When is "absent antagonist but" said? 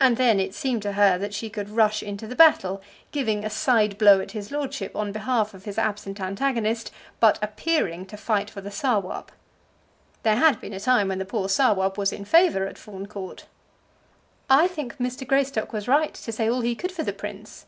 5.76-7.38